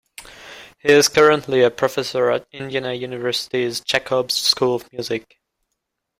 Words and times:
He 0.79 0.89
is 0.93 1.09
currently 1.09 1.61
a 1.61 1.69
professor 1.69 2.31
at 2.31 2.47
Indiana 2.51 2.93
University's 2.93 3.81
Jacobs 3.81 4.33
School 4.33 4.73
of 4.73 4.91
Music. 4.91 5.37